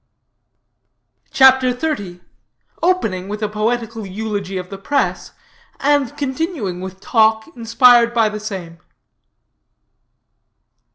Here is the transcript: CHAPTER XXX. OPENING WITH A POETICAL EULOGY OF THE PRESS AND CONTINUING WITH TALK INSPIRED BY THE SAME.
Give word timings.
CHAPTER 1.29 1.75
XXX. 1.75 2.21
OPENING 2.81 3.29
WITH 3.29 3.43
A 3.43 3.47
POETICAL 3.49 4.07
EULOGY 4.07 4.57
OF 4.57 4.71
THE 4.71 4.79
PRESS 4.79 5.31
AND 5.79 6.17
CONTINUING 6.17 6.81
WITH 6.81 6.99
TALK 6.99 7.55
INSPIRED 7.55 8.11
BY 8.11 8.29
THE 8.29 8.39
SAME. 8.39 8.79